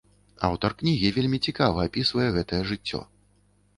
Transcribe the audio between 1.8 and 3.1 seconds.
апісвае гэтае жыццё.